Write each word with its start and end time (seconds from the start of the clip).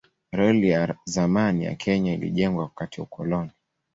Reli 0.31 0.69
ya 0.69 0.95
zamani 1.05 1.65
ya 1.65 1.75
Kenya 1.75 2.13
ilijengwa 2.13 2.63
wakati 2.63 3.01
wa 3.01 3.05
ukoloni. 3.07 3.51